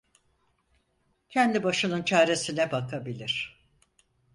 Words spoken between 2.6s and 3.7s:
bakabilir.